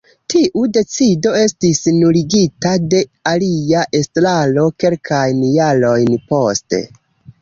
Tiu 0.33 0.61
decido 0.75 1.33
estis 1.41 1.81
nuligita 1.97 2.73
de 2.93 3.03
alia 3.35 3.83
estraro 4.03 4.67
kelkajn 4.85 5.45
jarojn 5.59 6.15
poste. 6.33 6.83